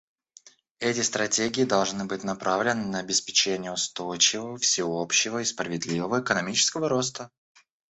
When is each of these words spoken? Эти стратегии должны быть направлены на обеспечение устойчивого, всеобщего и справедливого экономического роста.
Эти 0.79 1.01
стратегии 1.01 1.63
должны 1.63 2.05
быть 2.05 2.23
направлены 2.23 2.87
на 2.87 2.97
обеспечение 3.01 3.71
устойчивого, 3.71 4.57
всеобщего 4.57 5.37
и 5.41 5.45
справедливого 5.45 6.21
экономического 6.21 6.89
роста. 6.89 7.29